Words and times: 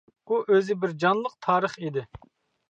ئۇ 0.29 0.37
ئۆزى 0.53 0.75
بىر 0.85 0.95
جانلىق 1.03 1.35
تارىخ 1.49 1.77
ئىدى. 1.83 2.07